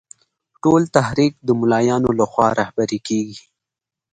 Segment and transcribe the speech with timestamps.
[0.63, 3.39] ټول تحریک د مولویانو له خوا رهبري کېږي.